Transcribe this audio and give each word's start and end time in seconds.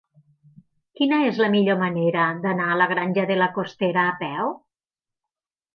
Quina 0.99 1.19
és 1.25 1.41
la 1.43 1.49
millor 1.57 1.77
manera 1.83 2.25
d'anar 2.47 2.73
a 2.77 2.81
la 2.83 2.91
Granja 2.95 3.27
de 3.35 3.39
la 3.45 3.53
Costera 3.61 4.09
a 4.09 4.19
peu? 4.25 4.53